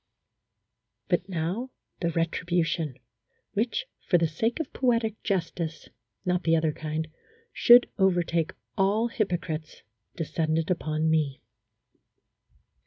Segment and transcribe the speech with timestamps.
[1.09, 1.69] But now
[1.99, 2.95] the retribution,
[3.53, 5.89] which for the sake of po etic justice
[6.25, 7.07] (not the other kind)
[7.53, 9.83] should overtake all hypocrites,
[10.15, 11.39] descended upon me.